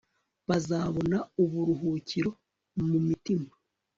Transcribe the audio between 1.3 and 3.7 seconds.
uburuhukiro mu mitima